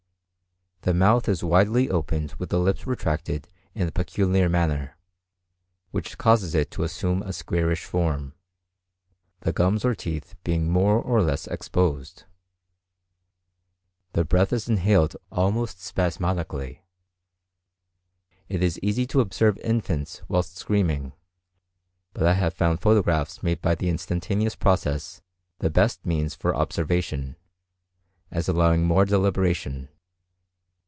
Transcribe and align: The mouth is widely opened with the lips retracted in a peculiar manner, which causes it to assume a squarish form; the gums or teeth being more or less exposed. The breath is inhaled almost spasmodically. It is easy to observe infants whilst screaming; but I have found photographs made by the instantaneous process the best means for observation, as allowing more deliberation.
The 0.83 0.95
mouth 0.95 1.29
is 1.29 1.43
widely 1.43 1.91
opened 1.91 2.33
with 2.39 2.49
the 2.49 2.57
lips 2.57 2.87
retracted 2.87 3.47
in 3.75 3.87
a 3.87 3.91
peculiar 3.91 4.49
manner, 4.49 4.97
which 5.91 6.17
causes 6.17 6.55
it 6.55 6.71
to 6.71 6.81
assume 6.81 7.21
a 7.21 7.33
squarish 7.33 7.85
form; 7.85 8.33
the 9.41 9.53
gums 9.53 9.85
or 9.85 9.93
teeth 9.93 10.33
being 10.43 10.71
more 10.71 10.99
or 10.99 11.21
less 11.21 11.45
exposed. 11.45 12.23
The 14.13 14.25
breath 14.25 14.51
is 14.51 14.67
inhaled 14.67 15.15
almost 15.31 15.79
spasmodically. 15.83 16.81
It 18.49 18.63
is 18.63 18.79
easy 18.81 19.05
to 19.05 19.21
observe 19.21 19.59
infants 19.59 20.23
whilst 20.27 20.57
screaming; 20.57 21.13
but 22.15 22.23
I 22.25 22.33
have 22.33 22.55
found 22.55 22.81
photographs 22.81 23.43
made 23.43 23.61
by 23.61 23.75
the 23.75 23.89
instantaneous 23.89 24.55
process 24.55 25.21
the 25.59 25.69
best 25.69 26.07
means 26.07 26.33
for 26.33 26.55
observation, 26.55 27.35
as 28.31 28.49
allowing 28.49 28.83
more 28.83 29.05
deliberation. 29.05 29.89